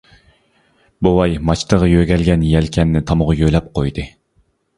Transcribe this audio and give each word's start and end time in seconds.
بوۋاي، 1.07 1.35
ماچتىغا 1.49 1.89
يۆگەلگەن 1.91 2.47
يەلكەننى 2.53 3.03
تامغا 3.13 3.37
يۆلەپ 3.45 3.71
قويدى. 3.79 4.09